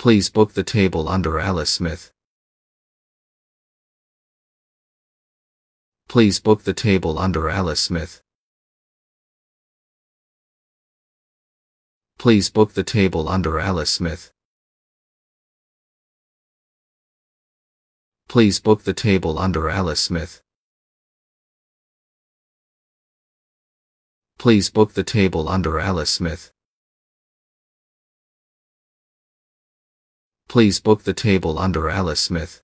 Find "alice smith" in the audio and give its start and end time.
1.38-2.10, 7.50-8.22, 13.60-14.32, 19.68-20.40, 25.78-26.54, 31.88-32.60